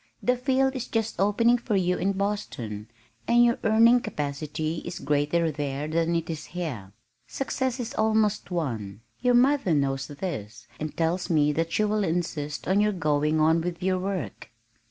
[0.23, 2.87] "The field is just opening for you in Boston,
[3.27, 6.91] and your earning capacity is greater there than it is here.
[7.27, 9.01] Success is almost won.
[9.19, 13.61] Your mother knows this and tells me that she will insist on your going on
[13.61, 14.49] with your work."